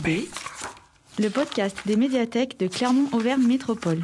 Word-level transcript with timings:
B, 0.00 0.28
le 1.18 1.28
podcast 1.28 1.76
des 1.86 1.96
médiathèques 1.96 2.58
de 2.58 2.66
Clermont-Auvergne 2.66 3.46
Métropole. 3.46 4.00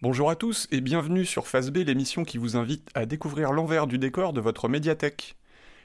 Bonjour 0.00 0.30
à 0.30 0.36
tous 0.36 0.68
et 0.70 0.80
bienvenue 0.80 1.26
sur 1.26 1.46
Face 1.46 1.70
B, 1.70 1.78
l'émission 1.78 2.24
qui 2.24 2.38
vous 2.38 2.56
invite 2.56 2.88
à 2.94 3.04
découvrir 3.04 3.52
l'envers 3.52 3.86
du 3.86 3.98
décor 3.98 4.32
de 4.32 4.40
votre 4.40 4.68
médiathèque. 4.68 5.36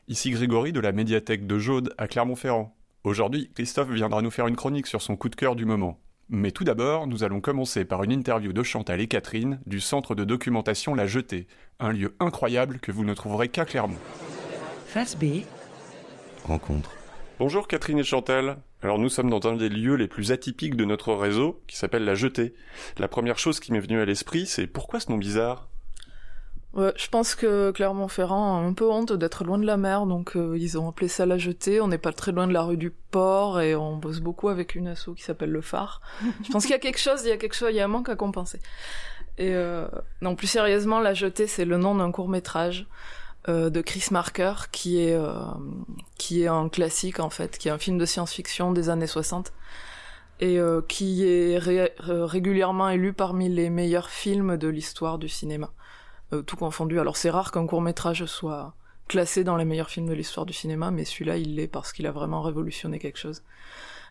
Ici 0.07 0.29
Grégory 0.31 0.71
de 0.71 0.79
la 0.79 0.91
médiathèque 0.91 1.45
de 1.45 1.59
Jaude 1.59 1.93
à 1.97 2.07
Clermont-Ferrand. 2.07 2.75
Aujourd'hui, 3.03 3.49
Christophe 3.53 3.89
viendra 3.89 4.21
nous 4.21 4.31
faire 4.31 4.47
une 4.47 4.55
chronique 4.55 4.87
sur 4.87 5.01
son 5.01 5.15
coup 5.15 5.29
de 5.29 5.35
cœur 5.35 5.55
du 5.55 5.65
moment. 5.65 5.99
Mais 6.29 6.51
tout 6.51 6.63
d'abord, 6.63 7.07
nous 7.07 7.23
allons 7.23 7.41
commencer 7.41 7.85
par 7.85 8.03
une 8.03 8.11
interview 8.11 8.53
de 8.53 8.63
Chantal 8.63 9.01
et 9.01 9.07
Catherine 9.07 9.59
du 9.65 9.79
centre 9.79 10.15
de 10.15 10.23
documentation 10.23 10.95
La 10.95 11.07
Jetée, 11.07 11.47
un 11.79 11.91
lieu 11.91 12.15
incroyable 12.19 12.79
que 12.79 12.91
vous 12.91 13.03
ne 13.03 13.13
trouverez 13.13 13.49
qu'à 13.49 13.65
Clermont. 13.65 13.99
Face 14.85 15.17
B, 15.17 15.41
rencontre. 16.45 16.96
Bonjour 17.39 17.67
Catherine 17.67 17.99
et 17.99 18.03
Chantal. 18.03 18.57
Alors 18.81 18.97
nous 18.97 19.09
sommes 19.09 19.29
dans 19.29 19.47
un 19.47 19.55
des 19.55 19.69
lieux 19.69 19.93
les 19.93 20.07
plus 20.07 20.31
atypiques 20.31 20.75
de 20.75 20.85
notre 20.85 21.13
réseau, 21.13 21.61
qui 21.67 21.77
s'appelle 21.77 22.03
La 22.03 22.15
Jetée. 22.15 22.55
La 22.97 23.07
première 23.07 23.37
chose 23.37 23.59
qui 23.59 23.71
m'est 23.71 23.79
venue 23.79 24.01
à 24.01 24.05
l'esprit, 24.05 24.47
c'est 24.47 24.65
pourquoi 24.65 24.99
ce 24.99 25.11
nom 25.11 25.19
bizarre? 25.19 25.67
Ouais, 26.73 26.93
je 26.95 27.07
pense 27.09 27.35
que 27.35 27.69
Clermont-Ferrand 27.69 28.57
a 28.57 28.65
un 28.65 28.73
peu 28.73 28.89
honte 28.89 29.13
d'être 29.13 29.43
loin 29.43 29.59
de 29.59 29.67
la 29.67 29.77
mer, 29.77 30.07
donc 30.07 30.35
euh, 30.35 30.57
ils 30.57 30.79
ont 30.79 30.89
appelé 30.89 31.07
ça 31.07 31.27
la 31.27 31.37
jetée. 31.37 31.79
On 31.79 31.87
n'est 31.87 31.99
pas 31.99 32.11
très 32.11 32.31
loin 32.31 32.47
de 32.47 32.53
la 32.53 32.63
rue 32.63 32.75
du 32.75 32.89
Port 32.89 33.61
et 33.61 33.75
on 33.75 33.97
bosse 33.97 34.19
beaucoup 34.19 34.49
avec 34.49 34.73
une 34.73 34.87
asso 34.87 35.09
qui 35.15 35.21
s'appelle 35.21 35.51
le 35.51 35.61
Phare. 35.61 36.01
je 36.43 36.51
pense 36.51 36.63
qu'il 36.63 36.71
y 36.71 36.75
a 36.75 36.79
quelque 36.79 36.99
chose, 36.99 37.21
il 37.23 37.29
y 37.29 37.33
a 37.33 37.37
quelque 37.37 37.55
chose, 37.55 37.69
il 37.69 37.75
y 37.75 37.81
a 37.81 37.85
un 37.85 37.87
manque 37.87 38.09
à 38.09 38.15
compenser. 38.15 38.59
Et 39.37 39.53
euh, 39.53 39.87
non, 40.21 40.35
plus 40.35 40.47
sérieusement, 40.47 40.99
la 40.99 41.13
jetée, 41.13 41.45
c'est 41.45 41.65
le 41.65 41.77
nom 41.77 41.93
d'un 41.93 42.11
court 42.11 42.29
métrage 42.29 42.87
euh, 43.49 43.69
de 43.69 43.81
Chris 43.81 44.05
Marker 44.11 44.53
qui 44.71 45.01
est 45.01 45.13
euh, 45.13 45.33
qui 46.17 46.43
est 46.43 46.47
un 46.47 46.69
classique 46.69 47.19
en 47.19 47.29
fait, 47.29 47.57
qui 47.57 47.67
est 47.67 47.71
un 47.71 47.77
film 47.77 47.97
de 47.97 48.05
science-fiction 48.05 48.71
des 48.71 48.89
années 48.89 49.07
60 49.07 49.53
et 50.39 50.59
euh, 50.59 50.81
qui 50.87 51.25
est 51.27 51.57
ré- 51.57 51.93
régulièrement 51.99 52.89
élu 52.89 53.13
parmi 53.13 53.49
les 53.49 53.69
meilleurs 53.69 54.09
films 54.09 54.57
de 54.57 54.67
l'histoire 54.67 55.17
du 55.17 55.29
cinéma 55.29 55.71
euh, 56.33 56.41
tout 56.41 56.57
confondu. 56.57 56.99
Alors 56.99 57.17
c'est 57.17 57.29
rare 57.29 57.51
qu'un 57.51 57.65
court 57.65 57.81
métrage 57.81 58.25
soit 58.25 58.73
classé 59.07 59.43
dans 59.43 59.55
les 59.55 59.65
meilleurs 59.65 59.89
films 59.89 60.07
de 60.09 60.13
l'histoire 60.13 60.45
du 60.45 60.53
cinéma, 60.53 60.91
mais 60.91 61.05
celui-là 61.05 61.37
il 61.37 61.55
l'est 61.55 61.67
parce 61.67 61.93
qu'il 61.93 62.05
a 62.07 62.11
vraiment 62.11 62.41
révolutionné 62.41 62.99
quelque 62.99 63.17
chose. 63.19 63.41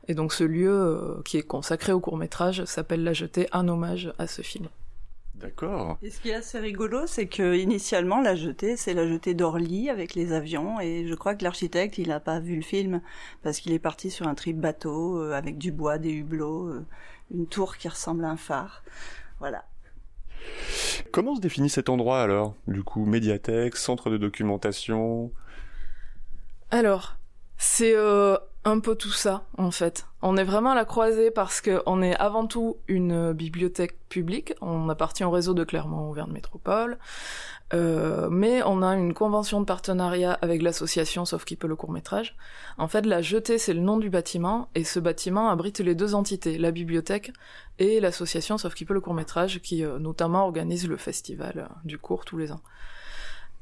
Et 0.08 0.14
donc 0.14 0.32
ce 0.32 0.44
lieu 0.44 0.70
euh, 0.72 1.20
qui 1.24 1.36
est 1.36 1.42
consacré 1.42 1.92
au 1.92 2.00
court 2.00 2.16
métrage 2.16 2.64
s'appelle 2.64 3.04
La 3.04 3.12
Jetée, 3.12 3.48
un 3.52 3.68
hommage 3.68 4.12
à 4.18 4.26
ce 4.26 4.40
film. 4.42 4.68
D'accord. 5.40 5.98
Et 6.02 6.08
ce 6.08 6.18
qui 6.18 6.30
est 6.30 6.34
assez 6.34 6.58
rigolo, 6.58 7.06
c'est 7.06 7.26
que 7.26 7.56
initialement 7.56 8.22
la 8.22 8.34
jetée, 8.34 8.76
c'est 8.76 8.94
la 8.94 9.06
jetée 9.06 9.34
d'Orly 9.34 9.90
avec 9.90 10.14
les 10.14 10.32
avions, 10.32 10.80
et 10.80 11.06
je 11.06 11.14
crois 11.14 11.34
que 11.34 11.44
l'architecte, 11.44 11.98
il 11.98 12.08
n'a 12.08 12.20
pas 12.20 12.40
vu 12.40 12.56
le 12.56 12.62
film 12.62 13.02
parce 13.42 13.60
qu'il 13.60 13.72
est 13.72 13.78
parti 13.78 14.10
sur 14.10 14.26
un 14.26 14.34
trip 14.34 14.58
bateau 14.58 15.18
euh, 15.20 15.32
avec 15.34 15.58
du 15.58 15.72
bois, 15.72 15.98
des 15.98 16.12
hublots, 16.12 16.68
euh, 16.68 16.86
une 17.30 17.46
tour 17.46 17.76
qui 17.76 17.86
ressemble 17.86 18.24
à 18.24 18.30
un 18.30 18.38
phare. 18.38 18.82
Voilà. 19.38 19.66
Comment 21.12 21.36
se 21.36 21.40
définit 21.40 21.68
cet 21.68 21.90
endroit 21.90 22.22
alors? 22.22 22.54
Du 22.66 22.82
coup, 22.82 23.04
médiathèque, 23.04 23.76
centre 23.76 24.08
de 24.08 24.16
documentation? 24.16 25.30
Alors, 26.70 27.16
c'est 27.58 27.94
euh, 27.94 28.38
un 28.66 28.80
peu 28.80 28.96
tout 28.96 29.12
ça, 29.12 29.44
en 29.58 29.70
fait. 29.70 30.06
On 30.22 30.36
est 30.36 30.44
vraiment 30.44 30.72
à 30.72 30.74
la 30.74 30.84
croisée 30.84 31.30
parce 31.30 31.60
que 31.60 31.82
on 31.86 32.02
est 32.02 32.16
avant 32.16 32.48
tout 32.48 32.78
une 32.88 33.32
bibliothèque 33.32 33.96
publique. 34.08 34.54
On 34.60 34.88
appartient 34.88 35.22
au 35.22 35.30
réseau 35.30 35.54
de 35.54 35.62
Clermont-Auvergne 35.62 36.32
Métropole. 36.32 36.98
Euh, 37.74 38.28
mais 38.28 38.62
on 38.64 38.82
a 38.82 38.96
une 38.96 39.14
convention 39.14 39.60
de 39.60 39.66
partenariat 39.66 40.32
avec 40.42 40.62
l'association 40.62 41.24
Sauf 41.24 41.44
qui 41.44 41.54
peut 41.54 41.68
le 41.68 41.76
court-métrage. 41.76 42.36
En 42.76 42.88
fait, 42.88 43.06
la 43.06 43.22
jetée, 43.22 43.58
c'est 43.58 43.72
le 43.72 43.80
nom 43.80 43.98
du 43.98 44.10
bâtiment, 44.10 44.68
et 44.74 44.82
ce 44.82 44.98
bâtiment 44.98 45.48
abrite 45.48 45.78
les 45.78 45.94
deux 45.94 46.16
entités, 46.16 46.58
la 46.58 46.72
bibliothèque 46.72 47.32
et 47.78 48.00
l'association 48.00 48.58
Sauf 48.58 48.74
qui 48.74 48.84
peut 48.84 48.94
le 48.94 49.00
court-métrage, 49.00 49.60
qui 49.60 49.84
euh, 49.84 50.00
notamment 50.00 50.44
organise 50.44 50.88
le 50.88 50.96
festival 50.96 51.52
euh, 51.56 51.74
du 51.84 51.98
cours 51.98 52.24
tous 52.24 52.36
les 52.36 52.50
ans. 52.50 52.62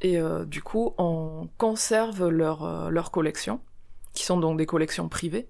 Et 0.00 0.18
du 0.46 0.60
coup, 0.60 0.92
on 0.98 1.48
conserve 1.56 2.28
leur, 2.28 2.90
leur 2.90 3.10
collection 3.10 3.60
qui 4.14 4.24
sont 4.24 4.38
donc 4.38 4.56
des 4.56 4.66
collections 4.66 5.08
privées, 5.08 5.48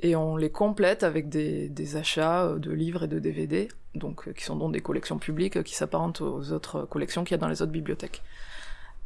et 0.00 0.14
on 0.14 0.36
les 0.36 0.50
complète 0.50 1.02
avec 1.02 1.28
des, 1.28 1.96
achats 1.96 2.44
euh, 2.44 2.58
de 2.58 2.70
livres 2.70 3.04
et 3.04 3.08
de 3.08 3.18
DVD, 3.18 3.68
donc 3.94 4.28
euh, 4.28 4.32
qui 4.32 4.44
sont 4.44 4.56
donc 4.56 4.72
des 4.72 4.80
collections 4.80 5.18
publiques 5.18 5.56
euh, 5.56 5.62
qui 5.62 5.74
s'apparentent 5.74 6.20
aux 6.20 6.52
autres 6.52 6.84
collections 6.84 7.24
qu'il 7.24 7.32
y 7.32 7.34
a 7.34 7.38
dans 7.38 7.48
les 7.48 7.62
autres 7.62 7.72
bibliothèques. 7.72 8.22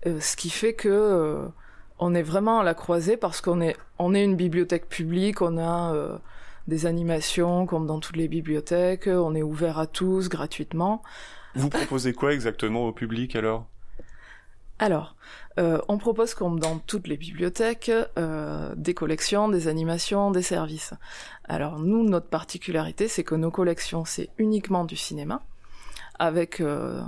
Ce 0.05 0.35
qui 0.35 0.51
fait 0.51 0.75
que 0.75 1.47
on 2.01 2.13
est 2.13 2.25
vraiment 2.25 2.59
à 2.59 2.65
la 2.65 2.75
croisée 2.75 3.17
parce 3.17 3.41
qu'on 3.41 3.61
est 3.61 3.77
on 4.01 4.15
est 4.15 4.25
une 4.25 4.35
bibliothèque 4.35 4.89
publique, 4.89 5.43
on 5.43 5.59
a 5.59 5.95
des 6.67 6.87
animations 6.87 7.67
comme 7.67 7.87
dans 7.87 8.01
toutes 8.01 8.17
les 8.17 8.27
bibliothèques, 8.27 9.07
on 9.07 9.37
est 9.37 9.45
ouvert 9.45 9.79
à 9.79 9.87
tous 9.87 10.29
gratuitement. 10.29 11.05
Vous 11.55 11.69
proposez 11.69 12.15
quoi 12.15 12.35
exactement 12.35 12.89
au 12.89 12.93
public 12.93 13.37
alors? 13.37 13.69
Alors, 14.83 15.15
euh, 15.61 15.81
on 15.87 15.97
propose 15.97 16.35
comme 16.35 16.59
dans 16.59 16.81
toutes 16.81 17.07
les 17.07 17.17
bibliothèques 17.17 17.93
euh, 18.19 18.75
des 18.77 18.95
collections, 18.95 19.49
des 19.49 19.69
animations, 19.69 20.33
des 20.33 20.43
services. 20.43 20.93
Alors 21.45 21.79
nous, 21.79 22.03
notre 22.03 22.27
particularité, 22.27 23.07
c'est 23.07 23.23
que 23.23 23.37
nos 23.37 23.53
collections, 23.53 24.05
c'est 24.05 24.31
uniquement 24.39 24.85
du 24.85 24.97
cinéma, 24.97 25.41
avec 26.19 26.61
euh, 26.61 27.01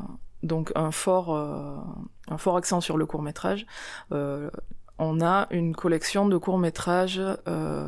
donc 0.45 0.71
un 0.77 0.93
fort, 0.93 1.35
un 1.35 2.39
fort 2.39 2.57
accent 2.59 2.81
sur 2.81 2.97
le 2.97 3.07
court 3.07 3.23
métrage. 3.23 3.67
On 4.13 5.21
a 5.21 5.49
une 5.51 5.75
collection 5.75 6.29
de 6.29 6.37
courts 6.37 6.59
métrages 6.59 7.21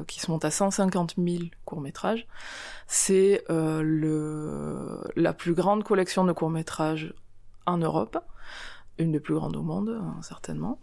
qui 0.09 0.19
se 0.19 0.29
monte 0.33 0.45
à 0.45 0.51
150 0.51 1.15
000 1.17 1.45
courts 1.65 1.81
métrages. 1.81 2.27
C'est 2.89 3.45
la 3.49 5.33
plus 5.33 5.55
grande 5.55 5.85
collection 5.85 6.25
de 6.25 6.33
courts 6.33 6.51
métrages 6.51 7.15
en 7.67 7.79
Europe 7.79 8.19
une 8.99 9.13
des 9.13 9.21
plus 9.21 9.35
grandes 9.35 9.57
au 9.57 9.63
monde, 9.63 9.99
hein, 10.01 10.17
certainement. 10.23 10.81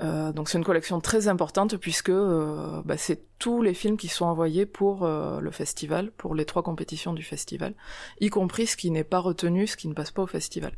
Euh, 0.00 0.32
donc 0.32 0.48
c'est 0.48 0.58
une 0.58 0.64
collection 0.64 1.00
très 1.00 1.28
importante 1.28 1.76
puisque 1.76 2.08
euh, 2.08 2.82
bah, 2.84 2.96
c'est 2.96 3.22
tous 3.38 3.62
les 3.62 3.74
films 3.74 3.96
qui 3.96 4.08
sont 4.08 4.24
envoyés 4.24 4.66
pour 4.66 5.04
euh, 5.04 5.40
le 5.40 5.50
festival, 5.50 6.10
pour 6.12 6.34
les 6.34 6.44
trois 6.44 6.62
compétitions 6.62 7.12
du 7.12 7.22
festival, 7.22 7.74
y 8.20 8.30
compris 8.30 8.66
ce 8.66 8.76
qui 8.76 8.90
n'est 8.90 9.04
pas 9.04 9.18
retenu, 9.18 9.66
ce 9.66 9.76
qui 9.76 9.88
ne 9.88 9.94
passe 9.94 10.10
pas 10.10 10.22
au 10.22 10.26
festival. 10.26 10.72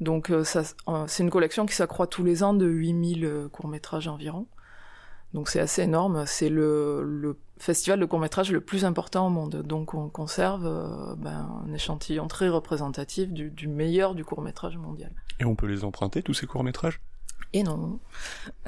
Donc 0.00 0.30
euh, 0.30 0.44
c'est 0.44 1.22
une 1.22 1.30
collection 1.30 1.66
qui 1.66 1.74
s'accroît 1.74 2.06
tous 2.06 2.22
les 2.22 2.42
ans 2.42 2.54
de 2.54 2.66
8000 2.66 3.24
euh, 3.24 3.48
courts-métrages 3.48 4.08
environ. 4.08 4.46
Donc 5.34 5.48
c'est 5.48 5.60
assez 5.60 5.82
énorme, 5.82 6.24
c'est 6.26 6.48
le, 6.48 7.02
le 7.02 7.36
festival 7.58 8.00
de 8.00 8.06
court-métrage 8.06 8.50
le 8.50 8.60
plus 8.60 8.84
important 8.84 9.26
au 9.26 9.30
monde. 9.30 9.62
Donc 9.62 9.92
on 9.94 10.08
conserve 10.08 10.64
euh, 10.66 11.14
ben, 11.16 11.62
un 11.66 11.72
échantillon 11.74 12.28
très 12.28 12.48
représentatif 12.48 13.30
du, 13.30 13.50
du 13.50 13.68
meilleur 13.68 14.14
du 14.14 14.24
court-métrage 14.24 14.78
mondial. 14.78 15.12
Et 15.40 15.44
on 15.44 15.54
peut 15.54 15.66
les 15.66 15.84
emprunter, 15.84 16.22
tous 16.22 16.34
ces 16.34 16.46
courts-métrages? 16.46 17.00
Et 17.52 17.62
non, 17.62 17.98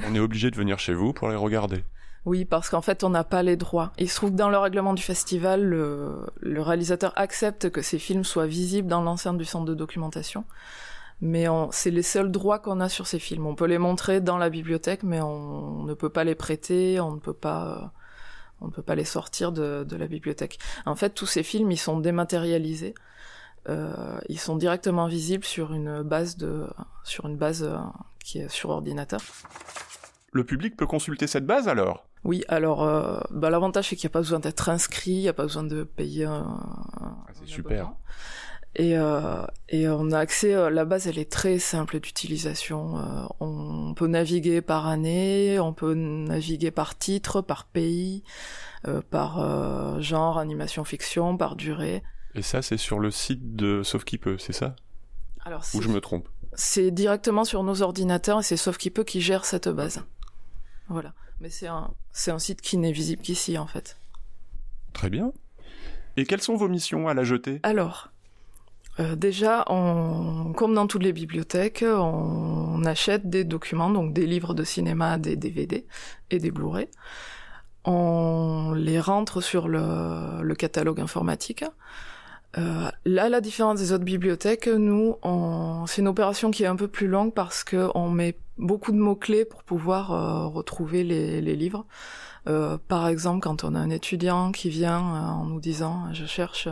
On 0.06 0.15
est 0.15 0.21
obligé 0.21 0.50
de 0.50 0.56
venir 0.56 0.78
chez 0.78 0.94
vous 0.94 1.12
pour 1.12 1.28
les 1.28 1.37
regarder. 1.37 1.84
Oui, 2.26 2.44
parce 2.44 2.69
qu'en 2.69 2.82
fait, 2.82 3.03
on 3.04 3.10
n'a 3.10 3.25
pas 3.25 3.42
les 3.42 3.56
droits. 3.56 3.92
Il 3.98 4.09
se 4.09 4.16
trouve 4.16 4.31
que 4.31 4.37
dans 4.37 4.50
le 4.50 4.59
règlement 4.59 4.92
du 4.92 5.03
festival, 5.03 5.65
le, 5.65 6.27
le 6.41 6.60
réalisateur 6.60 7.12
accepte 7.16 7.71
que 7.71 7.81
ces 7.81 7.98
films 7.98 8.25
soient 8.25 8.47
visibles 8.47 8.88
dans 8.88 9.00
l'enceinte 9.03 9.38
du 9.38 9.47
centre 9.47 9.65
de 9.65 9.75
documentation. 9.75 10.44
Mais 11.23 11.49
on- 11.49 11.71
c'est 11.71 11.91
les 11.91 12.03
seuls 12.03 12.31
droits 12.31 12.59
qu'on 12.59 12.81
a 12.81 12.89
sur 12.89 13.07
ces 13.07 13.19
films. 13.19 13.47
On 13.47 13.55
peut 13.55 13.67
les 13.67 13.79
montrer 13.79 14.21
dans 14.21 14.39
la 14.39 14.49
bibliothèque, 14.51 15.03
mais 15.03 15.21
on, 15.21 15.83
ne 15.84 15.95
peut 15.95 16.09
pas 16.09 16.25
les 16.25 16.34
prêter, 16.34 16.99
on 17.01 17.13
ne 17.13 17.19
peut 17.21 17.34
pas, 17.34 17.67
euh, 17.67 17.87
on 18.63 18.67
ne 18.67 18.71
peut 18.71 18.83
pas 18.83 18.95
les 18.95 19.05
sortir 19.05 19.53
de, 19.53 19.84
de 19.84 19.97
la 19.97 20.07
bibliothèque. 20.07 20.59
En 20.87 20.95
fait, 20.97 21.11
tous 21.11 21.27
ces 21.27 21.43
films, 21.43 21.71
ils 21.71 21.77
sont 21.78 21.99
dématérialisés. 22.01 22.95
Euh, 23.69 24.19
ils 24.31 24.39
sont 24.41 24.57
directement 24.57 25.07
visibles 25.07 25.45
sur 25.45 25.75
une 25.75 26.03
base 26.03 26.39
de, 26.39 26.67
sur 27.05 27.27
une 27.27 27.37
base 27.37 27.63
euh, 27.65 27.77
qui 28.25 28.39
est 28.39 28.49
sur 28.49 28.71
ordinateur. 28.71 29.21
Le 30.33 30.45
public 30.45 30.77
peut 30.77 30.87
consulter 30.87 31.27
cette 31.27 31.45
base 31.45 31.69
alors? 31.69 32.07
Oui, 32.25 32.43
alors 32.49 32.83
euh, 32.84 33.21
bah, 33.31 33.51
l'avantage 33.51 33.89
c'est 33.89 33.97
qu'il 33.97 34.07
n'y 34.07 34.13
a 34.13 34.15
pas 34.15 34.21
besoin 34.21 34.41
d'être 34.41 34.69
inscrit, 34.71 35.11
il 35.13 35.21
n'y 35.21 35.28
a 35.28 35.33
pas 35.34 35.43
besoin 35.43 35.65
de 35.65 35.83
payer 35.84 36.25
un, 36.25 36.47
Ah, 37.01 37.16
c'est 37.34 37.43
un 37.45 37.47
super. 37.47 37.93
Et, 38.77 38.97
euh, 38.97 39.45
et 39.69 39.89
on 39.89 40.13
a 40.13 40.19
accès, 40.19 40.55
euh, 40.55 40.71
la 40.71 40.84
base 40.84 41.09
elle 41.09 41.19
est 41.19 41.31
très 41.31 41.59
simple 41.59 41.99
d'utilisation. 41.99 42.99
Euh, 42.99 43.27
on 43.41 43.95
peut 43.95 44.07
naviguer 44.07 44.61
par 44.63 44.87
année, 44.87 45.59
on 45.59 45.72
peut 45.72 45.95
naviguer 45.95 46.71
par 46.71 46.97
titre, 46.97 47.41
par 47.41 47.67
pays, 47.67 48.22
par 49.11 50.01
genre, 50.01 50.39
animation, 50.39 50.84
fiction, 50.84 51.37
par 51.37 51.57
durée. 51.57 52.03
Et 52.34 52.43
ça, 52.43 52.63
c'est 52.63 52.77
sur 52.77 52.99
le 53.01 53.11
site 53.11 53.57
de 53.57 53.83
Sauf 53.83 54.05
qui 54.05 54.17
peut, 54.19 54.39
c'est 54.39 54.53
ça? 54.53 54.77
Alors 55.45 55.65
Ou 55.75 55.83
je 55.83 55.89
me 55.89 56.01
trompe? 56.01 56.28
c'est 56.55 56.91
directement 56.91 57.45
sur 57.45 57.63
nos 57.63 57.83
ordinateurs 57.83 58.41
et 58.41 58.43
c'est 58.43 58.57
Sauf 58.57 58.77
qui 58.77 58.91
peut 58.91 59.05
qui 59.05 59.21
gère 59.21 59.45
cette 59.45 59.69
base. 59.69 60.05
Voilà. 60.89 61.13
Mais 61.41 61.49
c'est 61.51 61.66
un, 61.69 61.95
c'est 62.13 62.31
un 62.31 62.39
site 62.39 62.61
qui 62.61 62.77
n'est 62.77 62.93
visible 62.93 63.23
qu'ici 63.23 63.57
en 63.59 63.66
fait. 63.66 63.99
Très 64.93 65.11
bien. 65.11 65.33
Et 66.16 66.25
quelles 66.25 66.43
sont 66.43 66.57
vos 66.57 66.69
missions 66.69 67.09
à 67.09 67.15
la 67.15 67.25
jetée 67.25 67.61
Alors, 67.63 68.09
euh, 69.01 69.17
déjà, 69.17 69.65
comme 69.67 70.75
dans 70.75 70.87
toutes 70.87 71.03
les 71.03 71.13
bibliothèques, 71.13 71.85
on 71.87 72.85
achète 72.85 73.29
des 73.31 73.45
documents, 73.45 73.91
donc 73.91 74.13
des 74.13 74.27
livres 74.27 74.53
de 74.53 74.63
cinéma, 74.63 75.17
des 75.19 75.37
DVD 75.37 75.87
et 76.31 76.39
des 76.39 76.51
Blu-ray. 76.51 76.89
on 77.85 78.73
les 78.77 79.01
rentre 79.01 79.41
sur 79.41 79.69
le, 79.69 80.55
catalogue 80.55 81.01
informatique. 81.01 81.65
Euh, 82.59 82.91
là, 83.07 83.29
la 83.29 83.41
différence 83.41 83.79
des 83.79 83.93
autres 83.93 84.05
bibliothèques, 84.05 84.67
nous, 84.67 85.17
c'est 85.87 86.03
une 86.03 86.09
opération 86.09 86.51
qui 86.51 86.65
est 86.65 86.67
un 86.67 86.77
peu 86.77 86.89
plus 86.89 87.07
longue 87.07 87.33
parce 87.33 87.65
que 87.65 87.89
on 87.95 88.11
met 88.11 88.37
beaucoup 88.60 88.92
de 88.92 88.98
mots 88.98 89.16
clés 89.16 89.45
pour 89.45 89.65
pouvoir 89.65 90.12
euh, 90.12 90.47
retrouver 90.47 91.03
les, 91.03 91.57
livres. 91.57 91.86
Euh, 92.47 92.78
par 92.89 93.09
exemple, 93.09 93.41
quand 93.41 93.65
on 93.65 93.74
a 93.74 93.78
un 93.78 93.91
étudiant 93.91 94.53
qui 94.53 94.68
vient 94.68 95.01
euh, 95.01 95.28
en 95.28 95.45
nous 95.45 95.60
disant 95.60 96.12
je 96.12 96.27
cherche, 96.27 96.68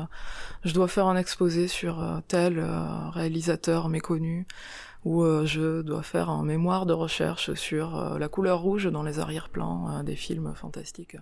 je 0.64 0.74
dois 0.74 0.88
faire 0.88 1.06
un 1.06 1.16
exposé 1.16 1.66
sur 1.66 2.22
tel 2.28 2.64
réalisateur 3.12 3.88
méconnu, 3.88 4.46
ou 5.04 5.24
je 5.44 5.82
dois 5.82 6.02
faire 6.02 6.30
un 6.30 6.44
mémoire 6.44 6.86
de 6.86 6.92
recherche 6.92 7.54
sur 7.54 8.18
la 8.18 8.28
couleur 8.28 8.60
rouge 8.60 8.86
dans 8.86 9.02
les 9.02 9.20
arrière-plans 9.20 10.02
des 10.02 10.16
films 10.16 10.52
fantastiques. 10.54 11.16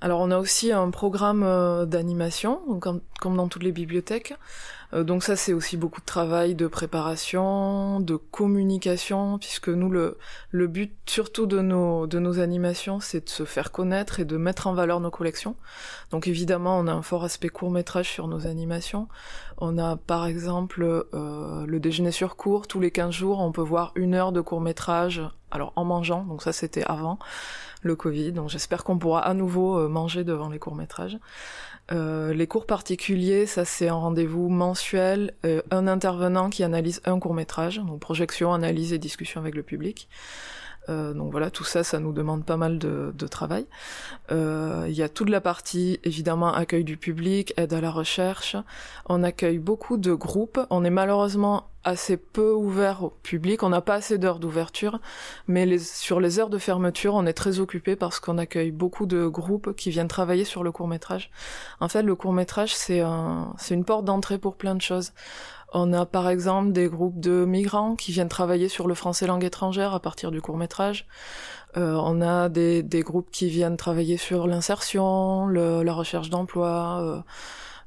Alors 0.00 0.20
on 0.20 0.30
a 0.30 0.38
aussi 0.38 0.70
un 0.70 0.90
programme 0.90 1.86
d'animation, 1.86 2.60
comme, 2.78 3.00
dans 3.22 3.48
toutes 3.48 3.62
les 3.62 3.72
bibliothèques. 3.72 4.34
Euh, 4.94 5.04
donc 5.04 5.22
ça 5.22 5.36
c'est 5.36 5.52
aussi 5.52 5.76
beaucoup 5.76 6.00
de 6.00 6.06
travail 6.06 6.54
de 6.54 6.66
préparation, 6.66 8.00
de 8.00 8.16
communication, 8.16 9.38
puisque 9.38 9.68
nous 9.68 9.90
le, 9.90 10.16
but 10.66 10.94
surtout 11.06 11.46
de 11.46 11.60
nos, 11.60 12.06
de 12.06 12.18
nos 12.18 12.38
animations 12.38 13.00
c'est 13.00 13.24
de 13.24 13.28
se 13.28 13.44
faire 13.44 13.72
connaître 13.72 14.20
et 14.20 14.24
de 14.24 14.36
mettre 14.36 14.66
en 14.66 14.74
valeur 14.74 15.00
nos 15.00 15.10
collections. 15.10 15.56
Donc 16.10 16.28
évidemment 16.28 16.78
on 16.78 16.86
a 16.86 16.92
un 16.92 17.02
fort 17.02 17.24
aspect 17.24 17.48
court 17.48 17.70
métrage 17.70 18.10
sur 18.10 18.28
nos 18.28 18.46
animations. 18.46 19.08
On 19.58 19.78
a 19.78 19.96
par 19.96 20.26
exemple 20.26 21.06
euh, 21.14 21.66
le 21.66 21.80
déjeuner 21.80 22.12
sur 22.12 22.36
cours, 22.36 22.66
tous 22.66 22.80
les 22.80 22.90
15 22.90 23.12
jours 23.12 23.40
on 23.40 23.52
peut 23.52 23.62
voir 23.62 23.92
une 23.94 24.14
heure 24.14 24.32
de 24.32 24.40
court 24.40 24.60
métrage, 24.60 25.22
alors 25.50 25.72
en 25.76 25.84
mangeant, 25.84 26.24
donc 26.24 26.42
ça 26.42 26.52
c'était 26.52 26.84
avant 26.84 27.18
le 27.82 27.96
Covid, 27.96 28.32
donc 28.32 28.48
j'espère 28.48 28.82
qu'on 28.82 28.98
pourra 28.98 29.20
à 29.20 29.34
nouveau 29.34 29.78
euh, 29.78 29.88
manger 29.88 30.24
devant 30.24 30.48
les 30.48 30.58
courts 30.58 30.74
métrages. 30.74 31.18
Euh, 31.92 32.32
les 32.32 32.46
cours 32.46 32.66
particuliers, 32.66 33.46
ça 33.46 33.64
c'est 33.64 33.88
un 33.88 33.94
rendez-vous 33.94 34.48
mensuel, 34.48 35.34
euh, 35.44 35.60
un 35.70 35.86
intervenant 35.86 36.48
qui 36.48 36.62
analyse 36.62 37.02
un 37.04 37.18
court 37.18 37.34
métrage, 37.34 37.78
donc 37.78 38.00
projection, 38.00 38.54
analyse 38.54 38.92
et 38.92 38.98
discussion 38.98 39.40
avec 39.40 39.54
le 39.54 39.62
public. 39.62 40.08
Euh, 40.88 41.14
donc 41.14 41.30
voilà, 41.30 41.50
tout 41.50 41.64
ça, 41.64 41.82
ça 41.82 41.98
nous 41.98 42.12
demande 42.12 42.44
pas 42.44 42.56
mal 42.56 42.78
de, 42.78 43.12
de 43.14 43.26
travail. 43.26 43.66
Euh, 44.30 44.86
il 44.88 44.94
y 44.94 45.02
a 45.02 45.08
toute 45.08 45.30
la 45.30 45.40
partie, 45.40 46.00
évidemment, 46.04 46.52
accueil 46.52 46.84
du 46.84 46.96
public, 46.96 47.54
aide 47.56 47.72
à 47.72 47.80
la 47.80 47.90
recherche. 47.90 48.56
On 49.06 49.22
accueille 49.22 49.58
beaucoup 49.58 49.96
de 49.96 50.12
groupes. 50.12 50.60
On 50.70 50.84
est 50.84 50.90
malheureusement 50.90 51.68
assez 51.84 52.16
peu 52.16 52.52
ouvert 52.52 53.04
au 53.04 53.10
public. 53.10 53.62
On 53.62 53.68
n'a 53.68 53.82
pas 53.82 53.94
assez 53.94 54.18
d'heures 54.18 54.38
d'ouverture, 54.38 55.00
mais 55.46 55.66
les, 55.66 55.78
sur 55.78 56.18
les 56.20 56.38
heures 56.38 56.50
de 56.50 56.58
fermeture, 56.58 57.14
on 57.14 57.26
est 57.26 57.34
très 57.34 57.60
occupé 57.60 57.94
parce 57.94 58.20
qu'on 58.20 58.38
accueille 58.38 58.70
beaucoup 58.70 59.06
de 59.06 59.26
groupes 59.26 59.74
qui 59.76 59.90
viennent 59.90 60.08
travailler 60.08 60.44
sur 60.44 60.64
le 60.64 60.72
court 60.72 60.88
métrage. 60.88 61.30
En 61.80 61.88
fait, 61.88 62.02
le 62.02 62.14
court 62.14 62.32
métrage, 62.32 62.74
c'est 62.74 63.00
un, 63.00 63.52
c'est 63.58 63.74
une 63.74 63.84
porte 63.84 64.04
d'entrée 64.04 64.38
pour 64.38 64.56
plein 64.56 64.74
de 64.74 64.82
choses. 64.82 65.12
On 65.76 65.92
a 65.92 66.06
par 66.06 66.28
exemple 66.28 66.70
des 66.70 66.88
groupes 66.88 67.18
de 67.18 67.44
migrants 67.44 67.96
qui 67.96 68.12
viennent 68.12 68.28
travailler 68.28 68.68
sur 68.68 68.86
le 68.86 68.94
français 68.94 69.26
langue 69.26 69.42
étrangère 69.42 69.92
à 69.92 69.98
partir 69.98 70.30
du 70.30 70.40
court 70.40 70.56
métrage. 70.56 71.08
Euh, 71.76 71.96
on 72.00 72.22
a 72.22 72.48
des, 72.48 72.84
groupes 73.00 73.28
qui 73.32 73.48
viennent 73.48 73.76
travailler 73.76 74.16
sur 74.16 74.46
l'insertion, 74.46 75.48
la 75.48 75.92
recherche 75.92 76.30
d'emploi, 76.30 77.24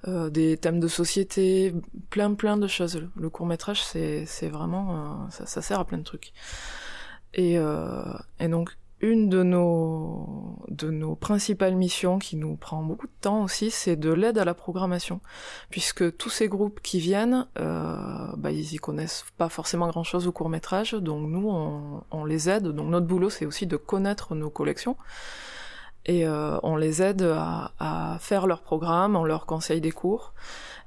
euh, 0.06 0.10
euh, 0.10 0.30
des 0.30 0.58
thèmes 0.58 0.82
de 0.82 0.90
société, 0.90 1.74
plein 2.10 2.34
plein 2.34 2.58
de 2.58 2.68
choses. 2.68 3.08
Le 3.16 3.30
court 3.30 3.46
métrage, 3.46 3.82
c'est 3.82 4.50
vraiment 4.50 5.30
ça, 5.30 5.62
sert 5.62 5.80
à 5.80 5.86
plein 5.86 6.00
de 6.00 6.04
trucs. 6.04 6.34
Et, 7.34 7.58
et 8.40 8.48
donc 8.50 8.76
une 9.00 9.30
de 9.30 9.44
nos, 9.44 10.58
de 10.70 10.90
nos 10.90 11.16
principales 11.16 11.76
missions 11.76 12.18
qui 12.18 12.36
nous 12.36 12.56
prend 12.56 12.82
beaucoup 12.82 13.08
de 13.08 13.12
temps 13.22 13.44
aussi, 13.44 13.70
c'est 13.70 13.96
de 13.96 14.12
l'aide 14.12 14.38
à 14.38 14.46
la 14.46 14.54
programmation. 14.54 15.22
Puisque 15.70 16.18
tous 16.18 16.30
ces 16.30 16.48
groupes 16.48 16.80
qui 16.82 17.00
viennent, 17.00 17.48
euh, 17.60 18.28
bah, 18.38 18.52
ils 18.52 18.74
y 18.74 18.78
connaissent 18.78 19.26
pas 19.38 19.50
forcément 19.50 19.88
grand 19.88 20.04
chose 20.04 20.28
au 20.28 20.32
court 20.32 20.50
métrage, 20.50 20.94
donc 20.94 21.28
nous, 21.30 21.48
on, 21.48 22.04
on 22.10 22.26
les 22.26 22.50
aide. 22.50 22.70
Donc 22.70 22.90
notre 22.90 23.06
boulot, 23.06 23.30
c'est 23.30 23.46
aussi 23.46 23.68
de 23.68 23.78
connaître 23.78 24.34
nos 24.34 24.50
collections. 24.50 24.98
Et 26.08 26.26
euh, 26.26 26.58
on 26.64 26.78
les 26.78 27.02
aide 27.02 27.22
à, 27.22 27.74
à, 27.80 28.18
faire 28.20 28.48
leur 28.48 28.62
programme, 28.62 29.16
on 29.16 29.24
leur 29.24 29.46
conseille 29.46 29.82
des 29.82 29.92
cours. 29.92 30.34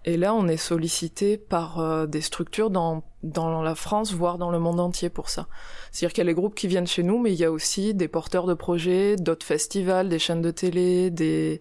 Et 0.07 0.17
là, 0.17 0.35
on 0.35 0.49
est 0.49 0.57
sollicité 0.57 1.37
par 1.37 1.79
euh, 1.79 2.07
des 2.07 2.23
structures 2.23 2.71
dans, 2.71 3.03
dans 3.23 3.63
la 3.63 3.75
France, 3.75 4.15
voire 4.15 4.39
dans 4.39 4.51
le 4.51 4.59
monde 4.59 4.81
entier 4.81 5.11
pour 5.11 5.29
ça. 5.29 5.47
C'est-à-dire 5.93 6.15
qu'il 6.15 6.25
y 6.25 6.27
a 6.27 6.31
les 6.31 6.35
groupes 6.35 6.55
qui 6.55 6.69
viennent 6.69 6.87
chez 6.87 7.03
nous, 7.03 7.19
mais 7.19 7.33
il 7.33 7.39
y 7.39 7.45
a 7.45 7.53
aussi 7.53 7.93
des 7.93 8.09
porteurs 8.09 8.47
de 8.47 8.55
projets, 8.55 9.17
d'autres 9.17 9.45
festivals, 9.45 10.09
des 10.09 10.19
chaînes 10.19 10.41
de 10.41 10.51
télé, 10.51 11.11
des, 11.11 11.61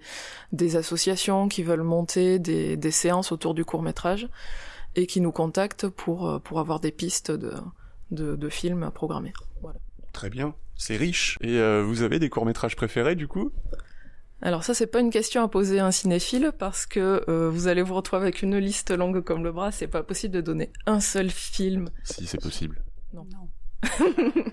des 0.53 0.77
associations 0.77 1.49
qui 1.49 1.63
veulent 1.63 1.83
monter 1.83 2.39
des, 2.39 2.77
des 2.77 2.91
séances 2.91 3.33
autour 3.33 3.53
du 3.53 3.65
court 3.65 3.81
métrage 3.81 4.29
et 4.95 5.05
qui 5.05 5.19
nous 5.19 5.33
contactent 5.33 5.89
pour, 5.89 6.29
euh, 6.29 6.39
pour 6.39 6.61
avoir 6.61 6.79
des 6.79 6.91
pistes 6.91 7.31
de, 7.31 7.53
de, 8.11 8.37
de 8.37 8.49
films 8.49 8.83
à 8.83 8.91
programmer. 8.91 9.33
Voilà. 9.61 9.79
Très 10.13 10.29
bien, 10.29 10.55
c'est 10.79 10.95
riche. 10.95 11.37
Et 11.41 11.59
euh, 11.59 11.83
vous 11.83 12.01
avez 12.01 12.17
des 12.17 12.29
courts 12.29 12.45
métrages 12.45 12.75
préférés 12.75 13.15
du 13.15 13.27
coup? 13.27 13.51
Alors 14.41 14.63
ça, 14.63 14.73
c'est 14.73 14.87
pas 14.87 15.01
une 15.01 15.11
question 15.11 15.43
à 15.43 15.49
poser 15.49 15.79
à 15.79 15.85
un 15.85 15.91
cinéphile 15.91 16.53
parce 16.57 16.85
que 16.85 17.23
euh, 17.27 17.49
vous 17.49 17.67
allez 17.67 17.81
vous 17.81 17.93
retrouver 17.93 18.21
avec 18.21 18.41
une 18.41 18.57
liste 18.57 18.89
longue 18.89 19.21
comme 19.21 19.43
le 19.43 19.51
bras. 19.51 19.71
C'est 19.71 19.87
pas 19.87 20.01
possible 20.01 20.33
de 20.33 20.41
donner 20.41 20.71
un 20.85 21.01
seul 21.01 21.29
film. 21.29 21.89
Si 22.05 22.25
c'est 22.25 22.41
possible. 22.41 22.81
Non. 23.13 23.27
non. 23.33 23.49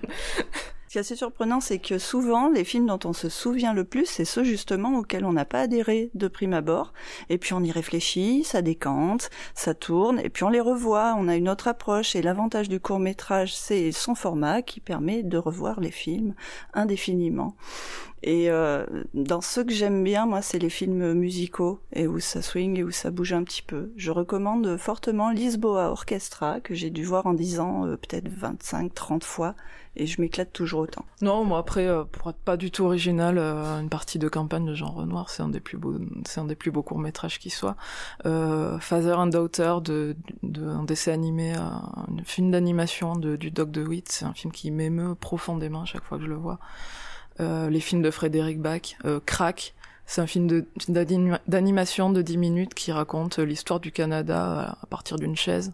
Qui 0.97 1.01
assez 1.01 1.15
surprenant, 1.15 1.61
c'est 1.61 1.79
que 1.79 1.99
souvent, 1.99 2.49
les 2.49 2.65
films 2.65 2.87
dont 2.87 2.99
on 3.05 3.13
se 3.13 3.29
souvient 3.29 3.75
le 3.75 3.85
plus, 3.85 4.07
c'est 4.07 4.25
ceux 4.25 4.45
justement 4.45 4.97
auxquels 4.97 5.27
on 5.27 5.35
n'a 5.35 5.45
pas 5.45 5.61
adhéré 5.61 6.11
de 6.15 6.27
prime 6.27 6.55
abord. 6.55 6.95
Et 7.29 7.37
puis 7.37 7.53
on 7.53 7.63
y 7.63 7.71
réfléchit, 7.71 8.45
ça 8.45 8.63
décante, 8.63 9.29
ça 9.55 9.75
tourne, 9.75 10.19
et 10.19 10.31
puis 10.31 10.45
on 10.45 10.49
les 10.49 10.63
revoit, 10.63 11.15
on 11.19 11.29
a 11.29 11.37
une 11.37 11.51
autre 11.51 11.69
approche. 11.69 12.17
Et 12.17 12.23
l'avantage 12.23 12.71
du 12.71 12.81
court 12.81 12.99
métrage, 12.99 13.55
c'est 13.55 13.93
son 13.93 14.15
format 14.15 14.63
qui 14.63 14.81
permet 14.81 15.23
de 15.23 15.37
revoir 15.37 15.81
les 15.81 15.91
films 15.91 16.35
indéfiniment. 16.73 17.57
Et 18.23 18.51
euh, 18.51 18.87
dans 19.15 19.41
ceux 19.41 19.63
que 19.63 19.73
j'aime 19.73 20.03
bien, 20.03 20.27
moi, 20.27 20.43
c'est 20.43 20.59
les 20.59 20.71
films 20.71 21.13
musicaux 21.13 21.81
et 21.93 22.07
où 22.07 22.19
ça 22.19 22.41
swing 22.43 22.79
et 22.79 22.85
où 22.85 22.91
ça 22.91 23.11
bouge 23.11 23.33
un 23.33 23.45
petit 23.45 23.63
peu. 23.63 23.93
Je 23.97 24.11
recommande 24.11 24.77
fortement 24.79 25.31
Lisboa 25.31 25.91
Orchestra, 25.91 26.61
que 26.61 26.75
j'ai 26.75 26.91
dû 26.91 27.05
voir 27.05 27.27
en 27.27 27.35
10 27.35 27.61
ans, 27.61 27.87
euh, 27.87 27.97
peut-être 27.97 28.29
25, 28.29 28.95
30 28.95 29.23
fois, 29.23 29.55
et 29.97 30.07
je 30.07 30.21
m'éclate 30.21 30.53
toujours 30.53 30.81
autant. 30.81 31.05
Non, 31.21 31.45
moi 31.45 31.59
après, 31.59 31.87
euh, 31.87 32.05
pour 32.05 32.31
être 32.31 32.39
pas 32.39 32.57
du 32.57 32.71
tout 32.71 32.85
original, 32.85 33.39
une 33.39 33.91
partie 33.91 34.19
de 34.19 34.29
campagne 34.29 34.65
de 34.65 34.75
Jean 34.75 34.91
Renoir, 34.91 35.29
c'est 35.29 35.43
un 35.43 35.51
des 35.51 35.61
plus 35.61 35.77
beaux, 35.77 35.99
beaux 36.73 36.83
courts 36.83 36.99
métrages 36.99 37.39
qui 37.39 37.51
soit. 37.51 37.77
Euh, 38.25 38.79
Father 38.79 39.19
and 39.19 39.29
Daughter, 39.29 39.77
de, 39.85 40.17
de, 40.43 40.67
un 40.67 40.85
dessin 40.85 41.13
animé, 41.13 41.53
un 41.53 41.83
film 42.25 42.51
d'animation 42.51 43.15
de, 43.15 43.37
du 43.37 43.51
Doc 43.51 43.71
DeWitt, 43.71 44.11
c'est 44.11 44.25
un 44.25 44.33
film 44.33 44.53
qui 44.53 44.71
m'émeut 44.71 45.15
profondément 45.15 45.85
chaque 45.85 46.05
fois 46.05 46.17
que 46.17 46.25
je 46.25 46.31
le 46.31 46.37
vois. 46.37 46.59
Euh, 47.41 47.69
les 47.71 47.81
films 47.81 48.03
de 48.03 48.11
Frédéric 48.11 48.61
Bach, 48.61 48.97
euh, 49.05 49.21
Crack, 49.25 49.75
c'est 50.07 50.21
un 50.21 50.27
film 50.27 50.65
d'animation 51.49 52.11
de, 52.11 52.17
de 52.17 52.23
10 52.23 52.37
minutes 52.39 52.75
qui 52.75 52.93
raconte 52.93 53.39
l'histoire 53.39 53.81
du 53.81 53.93
Canada 53.93 54.79
à 54.81 54.87
partir 54.87 55.19
d'une 55.19 55.37
chaise. 55.37 55.73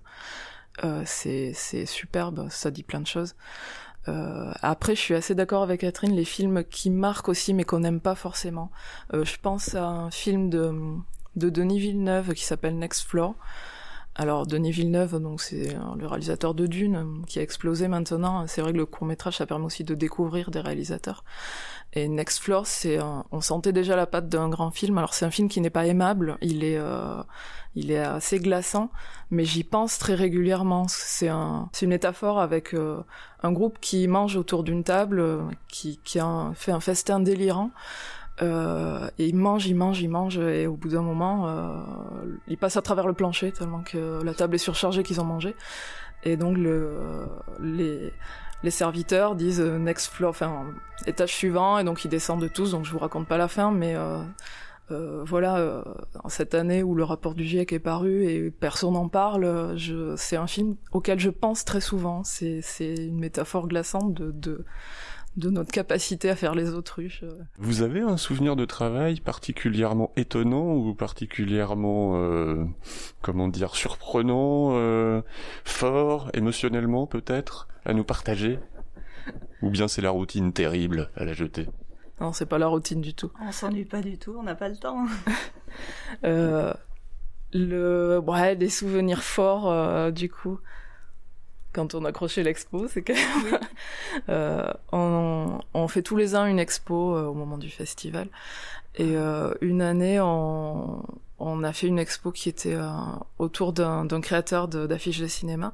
Euh, 0.85 1.02
c'est 1.04 1.52
superbe, 1.87 2.49
ça 2.50 2.71
dit 2.71 2.83
plein 2.83 3.00
de 3.00 3.07
choses. 3.07 3.35
Euh, 4.09 4.52
après, 4.62 4.95
je 4.97 5.00
suis 5.00 5.14
assez 5.14 5.35
d'accord 5.35 5.62
avec 5.62 5.81
Catherine, 5.81 6.14
les 6.14 6.25
films 6.25 6.64
qui 6.64 6.90
marquent 6.90 7.28
aussi, 7.28 7.54
mais 7.54 7.64
qu'on 7.64 7.81
n'aime 7.81 8.00
pas 8.00 8.14
forcément. 8.14 8.71
Euh, 9.14 9.25
je 9.25 9.37
pense 9.40 9.75
à 9.75 9.85
un 9.85 10.11
film 10.11 10.50
de 10.50 11.50
Denis 11.50 11.78
Villeneuve 11.78 12.33
qui 12.35 12.45
s'appelle 12.45 12.78
Next 12.78 13.07
Floor. 13.07 13.35
Alors 14.14 14.47
Denis 14.47 14.73
Villeneuve, 14.73 15.19
donc 15.21 15.40
c'est 15.40 15.75
le 15.99 16.07
réalisateur 16.07 16.52
de 16.54 16.66
Dune 16.66 17.25
qui 17.26 17.38
a 17.38 17.42
explosé 17.42 17.88
maintenant. 17.88 18.47
C'est 18.47 18.61
vrai 18.61 18.73
que 18.73 18.76
le 18.76 18.85
court 18.85 19.07
métrage 19.07 19.38
ça 19.38 19.47
permet 19.47 19.64
aussi 19.64 19.85
de 19.85 19.95
découvrir 19.95 20.50
des 20.50 20.61
réalisateurs. 20.61 21.25
Et 21.95 22.09
Next 22.09 22.42
Floor, 22.42 22.66
c'est 22.66 22.99
on 23.31 23.40
sentait 23.40 23.73
déjà 23.73 23.97
la 23.97 24.07
patte 24.07 24.28
d'un 24.28 24.50
grand 24.50 24.71
film. 24.71 24.99
Alors 24.99 25.14
c'est 25.14 25.25
un 25.25 25.31
film 25.31 25.49
qui 25.49 25.62
n'est 25.62 25.71
pas 25.71 25.87
aimable, 25.87 26.37
il 26.42 26.62
est 26.62 26.76
euh, 26.76 27.23
il 27.75 27.90
est 27.90 27.99
assez 27.99 28.38
glaçant, 28.38 28.90
mais 29.31 29.45
j'y 29.47 29.64
pense 29.64 29.97
très 29.99 30.14
régulièrement. 30.14 30.87
C'est 30.88 31.28
un 31.28 31.71
c'est 31.73 31.87
une 31.87 31.90
métaphore 31.90 32.38
avec 32.38 32.75
euh, 32.75 33.02
un 33.42 33.52
groupe 33.52 33.78
qui 33.81 34.07
mange 34.09 34.37
autour 34.37 34.62
d'une 34.62 34.85
table, 34.85 35.21
euh, 35.21 35.40
qui 35.69 36.00
qui 36.04 36.19
a 36.19 36.52
fait 36.54 36.73
un 36.73 36.81
festin 36.81 37.19
délirant. 37.19 37.71
Euh, 38.42 39.08
et 39.18 39.28
ils 39.28 39.37
mangent, 39.37 39.66
ils 39.66 39.75
mangent, 39.75 40.00
ils 40.00 40.08
mangent, 40.08 40.38
et 40.38 40.66
au 40.66 40.75
bout 40.75 40.88
d'un 40.88 41.02
moment, 41.02 41.49
euh, 41.49 41.80
ils 42.49 42.58
passent 42.58 42.76
à 42.76 42.82
travers 42.82 43.06
le 43.06 43.12
plancher 43.12 43.52
tellement 43.52 43.82
que 43.82 44.22
la 44.22 44.34
table 44.34 44.54
est 44.56 44.58
surchargée 44.58 45.02
qu'ils 45.02 45.20
ont 45.20 45.25
mangé. 45.25 45.54
Et 46.25 46.37
donc 46.37 46.56
le, 46.56 47.26
les, 47.61 48.70
serviteurs 48.70 49.34
disent 49.34 49.61
next 49.61 50.12
floor, 50.12 50.30
enfin 50.30 50.66
étage 51.06 51.32
suivant, 51.32 51.78
et 51.78 51.84
donc 51.84 52.04
ils 52.04 52.08
descendent 52.08 52.50
tous. 52.52 52.72
Donc 52.72 52.84
je 52.84 52.92
vous 52.92 52.99
raconte 52.99 53.26
pas 53.26 53.38
la 53.38 53.49
fin, 53.49 53.70
mais 53.70 53.94
euh, 53.96 54.18
euh, 54.92 55.22
voilà, 55.25 55.56
euh, 55.56 55.82
cette 56.28 56.54
année 56.54 56.82
où 56.82 56.94
le 56.94 57.04
rapport 57.04 57.34
du 57.34 57.44
GIEC 57.44 57.72
est 57.72 57.78
paru 57.78 58.25
et 58.25 58.50
personne 58.50 58.92
n'en 58.92 59.08
parle, 59.08 59.76
c'est 60.16 60.37
un 60.37 60.46
film 60.46 60.76
auquel 60.92 61.18
je 61.18 61.30
pense 61.30 61.64
très 61.64 61.80
souvent. 61.80 62.22
C'est, 62.25 62.62
une 62.80 63.18
métaphore 63.18 63.68
glaçante 63.68 64.14
de, 64.14 64.64
de 65.36 65.50
notre 65.50 65.70
capacité 65.70 66.28
à 66.30 66.36
faire 66.36 66.54
les 66.54 66.70
autruches. 66.74 67.24
Vous 67.58 67.82
avez 67.82 68.00
un 68.00 68.16
souvenir 68.16 68.56
de 68.56 68.64
travail 68.64 69.20
particulièrement 69.20 70.12
étonnant 70.16 70.74
ou 70.74 70.94
particulièrement, 70.94 72.16
euh, 72.16 72.64
comment 73.22 73.48
dire, 73.48 73.74
surprenant, 73.74 74.72
euh, 74.72 75.22
fort, 75.64 76.30
émotionnellement 76.34 77.06
peut-être, 77.06 77.68
à 77.84 77.94
nous 77.94 78.04
partager? 78.04 78.58
Ou 79.62 79.70
bien 79.70 79.88
c'est 79.88 80.02
la 80.02 80.10
routine 80.10 80.52
terrible 80.52 81.10
à 81.16 81.24
la 81.24 81.32
jetée 81.32 81.68
non, 82.22 82.32
c'est 82.32 82.46
pas 82.46 82.58
la 82.58 82.68
routine 82.68 83.00
du 83.00 83.14
tout. 83.14 83.32
On 83.40 83.50
s'ennuie 83.50 83.84
pas 83.84 84.00
du 84.00 84.16
tout, 84.16 84.36
on 84.38 84.44
n'a 84.44 84.54
pas 84.54 84.68
le 84.68 84.76
temps. 84.76 85.06
euh, 86.24 86.72
le, 87.52 88.18
ouais, 88.24 88.54
des 88.54 88.68
souvenirs 88.68 89.24
forts, 89.24 89.68
euh, 89.68 90.12
du 90.12 90.30
coup, 90.30 90.60
quand 91.72 91.94
on 91.94 92.04
accrochait 92.04 92.42
l'expo, 92.42 92.88
c'est 92.88 93.02
que 93.02 93.12
oui. 93.12 93.58
euh, 94.28 94.72
on, 94.92 95.60
on, 95.74 95.88
fait 95.88 96.02
tous 96.02 96.16
les 96.16 96.34
ans 96.34 96.46
une 96.46 96.58
expo 96.58 97.16
euh, 97.16 97.26
au 97.26 97.34
moment 97.34 97.58
du 97.58 97.70
festival. 97.70 98.28
Et 98.96 99.16
euh, 99.16 99.54
une 99.60 99.80
année, 99.80 100.20
on, 100.20 101.02
on, 101.38 101.62
a 101.62 101.72
fait 101.72 101.86
une 101.86 101.98
expo 101.98 102.30
qui 102.30 102.48
était 102.48 102.74
euh, 102.74 102.90
autour 103.38 103.72
d'un 103.72 104.20
créateur 104.20 104.68
d'affiches 104.68 105.18
de, 105.18 105.24
de 105.24 105.28
cinéma. 105.28 105.72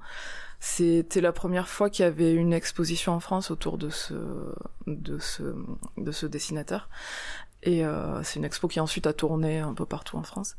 C'était 0.60 1.20
la 1.20 1.32
première 1.32 1.68
fois 1.68 1.88
qu'il 1.90 2.04
y 2.04 2.06
avait 2.08 2.32
une 2.32 2.52
exposition 2.52 3.12
en 3.12 3.20
France 3.20 3.50
autour 3.50 3.78
de 3.78 3.90
ce, 3.90 4.14
de 4.86 5.18
ce, 5.18 5.42
de 5.96 6.12
ce 6.12 6.26
dessinateur. 6.26 6.88
Et 7.62 7.84
euh, 7.84 8.22
c'est 8.22 8.38
une 8.38 8.44
expo 8.44 8.68
qui 8.68 8.80
ensuite 8.80 9.06
a 9.06 9.12
tourné 9.12 9.58
un 9.58 9.74
peu 9.74 9.84
partout 9.84 10.16
en 10.16 10.22
France. 10.22 10.56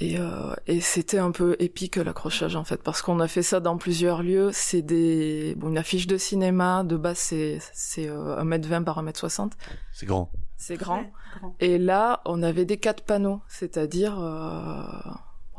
Et, 0.00 0.16
euh, 0.18 0.54
et 0.68 0.80
c'était 0.80 1.18
un 1.18 1.32
peu 1.32 1.56
épique 1.58 1.96
l'accrochage 1.96 2.54
en 2.54 2.62
fait, 2.62 2.82
parce 2.82 3.02
qu'on 3.02 3.18
a 3.18 3.26
fait 3.26 3.42
ça 3.42 3.58
dans 3.58 3.76
plusieurs 3.76 4.22
lieux. 4.22 4.50
C'est 4.52 4.82
des, 4.82 5.54
bon, 5.56 5.68
une 5.68 5.78
affiche 5.78 6.06
de 6.06 6.16
cinéma 6.16 6.84
de 6.84 6.96
base 6.96 7.18
c'est 7.18 7.58
c'est 7.72 8.08
euh, 8.08 8.40
1m20 8.42 8.84
par 8.84 9.02
1m60. 9.02 9.50
C'est 9.92 10.06
grand. 10.06 10.30
C'est 10.56 10.76
grand. 10.76 11.02
grand. 11.40 11.54
Et 11.58 11.78
là, 11.78 12.20
on 12.24 12.42
avait 12.42 12.64
des 12.64 12.76
quatre 12.78 13.02
panneaux, 13.02 13.40
c'est-à-dire 13.48 14.18
euh, 14.20 14.82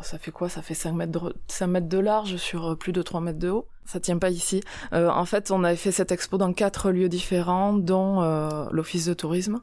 ça 0.02 0.18
fait 0.18 0.32
quoi? 0.32 0.48
Ça 0.48 0.62
fait 0.62 0.74
5 0.74 0.94
mètres, 0.94 1.12
de, 1.12 1.36
5 1.48 1.68
mètres 1.68 1.90
de 1.90 2.00
large 2.00 2.38
sur 2.38 2.78
plus 2.78 2.94
de 2.94 3.02
3 3.02 3.22
mètres 3.22 3.40
de 3.40 3.50
haut. 3.50 3.68
Ça 3.86 4.00
tient 4.00 4.20
pas 4.20 4.30
ici. 4.30 4.62
Euh, 4.94 5.10
en 5.10 5.26
fait, 5.26 5.50
on 5.52 5.64
avait 5.64 5.76
fait 5.76 5.92
cette 5.92 6.12
expo 6.12 6.38
dans 6.38 6.54
quatre 6.54 6.92
lieux 6.92 7.10
différents, 7.10 7.74
dont 7.74 8.22
euh, 8.22 8.66
l'office 8.72 9.06
de 9.06 9.16
tourisme. 9.16 9.62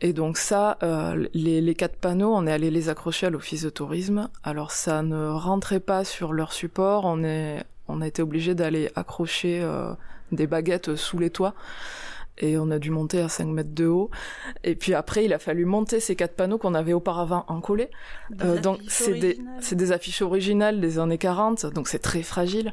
Et 0.00 0.12
donc 0.12 0.38
ça, 0.38 0.78
euh, 0.82 1.26
les, 1.34 1.60
les, 1.60 1.74
quatre 1.74 1.96
panneaux, 1.96 2.32
on 2.34 2.46
est 2.46 2.52
allé 2.52 2.70
les 2.70 2.88
accrocher 2.88 3.26
à 3.26 3.30
l'office 3.30 3.62
de 3.62 3.70
tourisme. 3.70 4.28
Alors 4.44 4.70
ça 4.70 5.02
ne 5.02 5.28
rentrait 5.28 5.80
pas 5.80 6.04
sur 6.04 6.32
leur 6.32 6.52
support. 6.52 7.04
On 7.04 7.24
est, 7.24 7.64
on 7.88 8.00
a 8.00 8.06
été 8.06 8.22
obligé 8.22 8.54
d'aller 8.54 8.90
accrocher 8.94 9.60
euh, 9.62 9.92
des 10.32 10.46
baguettes 10.46 10.94
sous 10.96 11.18
les 11.18 11.30
toits 11.30 11.54
et 12.40 12.58
on 12.58 12.70
a 12.70 12.78
dû 12.78 12.90
monter 12.90 13.20
à 13.20 13.28
5 13.28 13.46
mètres 13.46 13.74
de 13.74 13.86
haut. 13.86 14.10
Et 14.64 14.74
puis 14.74 14.94
après, 14.94 15.24
il 15.24 15.32
a 15.32 15.38
fallu 15.38 15.64
monter 15.64 16.00
ces 16.00 16.16
quatre 16.16 16.34
panneaux 16.34 16.58
qu'on 16.58 16.74
avait 16.74 16.92
auparavant 16.92 17.44
encollés. 17.48 17.90
Euh, 18.42 18.60
donc 18.60 18.80
c'est 18.88 19.14
des, 19.14 19.38
c'est 19.60 19.76
des 19.76 19.92
affiches 19.92 20.22
originales 20.22 20.80
des 20.80 20.98
années 20.98 21.18
40, 21.18 21.66
donc 21.66 21.88
c'est 21.88 21.98
très 21.98 22.22
fragile. 22.22 22.72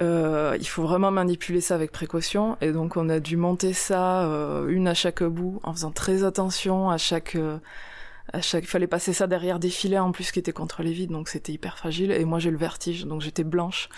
Euh, 0.00 0.56
il 0.58 0.66
faut 0.66 0.82
vraiment 0.82 1.10
manipuler 1.10 1.60
ça 1.60 1.74
avec 1.74 1.92
précaution. 1.92 2.56
Et 2.60 2.72
donc 2.72 2.96
on 2.96 3.08
a 3.08 3.20
dû 3.20 3.36
monter 3.36 3.72
ça 3.72 4.24
euh, 4.24 4.68
une 4.68 4.88
à 4.88 4.94
chaque 4.94 5.22
bout 5.22 5.60
en 5.62 5.72
faisant 5.72 5.90
très 5.90 6.24
attention 6.24 6.90
à 6.90 6.98
chaque 6.98 7.36
euh, 7.36 7.58
à 8.32 8.40
chaque 8.40 8.64
fallait 8.64 8.86
passer 8.86 9.12
ça 9.12 9.26
derrière 9.26 9.58
des 9.58 9.68
filets 9.68 9.98
en 9.98 10.12
plus 10.12 10.32
qui 10.32 10.38
étaient 10.38 10.52
contre 10.52 10.82
les 10.82 10.92
vides 10.92 11.10
donc 11.10 11.28
c'était 11.28 11.52
hyper 11.52 11.76
fragile. 11.76 12.12
Et 12.12 12.24
moi 12.24 12.38
j'ai 12.38 12.50
le 12.50 12.56
vertige 12.56 13.04
donc 13.04 13.20
j'étais 13.20 13.44
blanche. 13.44 13.88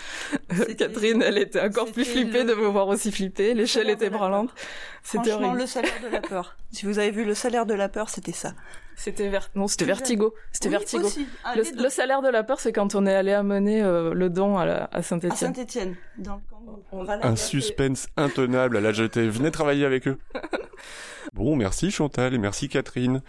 Catherine 0.79 1.23
elle 1.23 1.39
était 1.39 1.61
encore 1.61 1.91
plus 1.93 2.05
flippée 2.05 2.43
le... 2.45 2.51
de 2.51 2.55
me 2.55 2.67
voir 2.67 2.89
aussi 2.89 3.13
flipper 3.13 3.55
l'échelle 3.55 3.91
était 3.91 4.11
branlante. 4.11 4.51
c'était 5.03 5.33
horrible. 5.33 5.59
le 5.59 5.67
salaire 5.67 6.01
de 6.03 6.09
la 6.09 6.21
peur. 6.21 6.57
Si 6.73 6.87
vous 6.87 6.99
avez 6.99 7.11
vu 7.11 7.25
le 7.25 7.35
salaire 7.35 7.67
de 7.67 7.75
la 7.75 7.89
peur 7.89 8.09
c'était 8.09 8.33
ça. 8.33 8.55
C'était 8.97 9.29
ver... 9.29 9.51
non 9.55 9.67
c'était 9.67 9.85
vertigo. 9.85 10.35
C'était 10.53 10.69
oui, 10.69 10.75
vertigo. 10.75 11.09
ah, 11.45 11.55
le, 11.57 11.83
le, 11.83 11.89
salaire 11.89 12.23
de 12.23 12.29
la 12.29 12.45
peur 12.45 12.61
c'est 12.61 12.73
quand 12.73 12.95
on 12.95 13.07
est 13.07 13.15
allé 13.15 13.33
amener 13.33 13.83
euh, 13.83 14.15
le 14.15 14.31
don 14.31 14.57
à, 14.59 14.67
la... 14.67 14.89
à 14.93 15.03
Saint-Étienne. 15.03 15.53
À 15.53 15.55
Saint-Étienne 15.55 15.97
dans 16.19 16.37
le 16.37 16.43
on 16.93 17.05
va 17.05 17.25
un 17.27 17.37
suspense 17.37 18.09
intenable 18.17 18.77
à 18.77 18.81
la 18.81 18.93
jetée 18.93 19.29
venez 19.29 19.51
travailler 19.51 19.85
avec 19.85 20.09
eux 20.09 20.19
Bon, 21.33 21.57
merci 21.57 21.91
Chantal 21.91 22.35
et 22.35 22.39
merci 22.39 22.69
Catherine. 22.69 23.23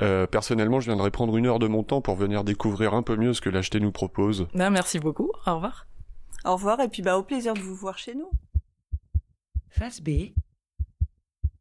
Euh, 0.00 0.26
personnellement, 0.26 0.80
je 0.80 0.86
viendrai 0.86 1.10
prendre 1.10 1.36
une 1.36 1.46
heure 1.46 1.58
de 1.58 1.66
mon 1.66 1.82
temps 1.82 2.00
pour 2.00 2.16
venir 2.16 2.44
découvrir 2.44 2.94
un 2.94 3.02
peu 3.02 3.16
mieux 3.16 3.34
ce 3.34 3.40
que 3.40 3.50
l'acheter 3.50 3.80
nous 3.80 3.92
propose. 3.92 4.46
Ben, 4.54 4.70
merci 4.70 4.98
beaucoup. 4.98 5.30
Au 5.46 5.54
revoir. 5.54 5.86
Au 6.44 6.52
revoir 6.54 6.80
et 6.80 6.88
puis 6.88 7.02
bah 7.02 7.18
au 7.18 7.22
plaisir 7.22 7.54
de 7.54 7.60
vous 7.60 7.74
voir 7.74 7.98
chez 7.98 8.14
nous. 8.14 8.30
Face 9.68 10.00
B. 10.00 10.32